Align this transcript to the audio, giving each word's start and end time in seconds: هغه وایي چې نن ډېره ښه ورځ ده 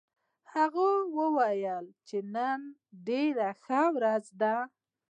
هغه 0.53 0.87
وایي 1.35 1.77
چې 2.07 2.17
نن 2.35 2.59
ډېره 3.07 3.47
ښه 3.63 3.81
ورځ 3.95 4.25
ده 4.41 4.55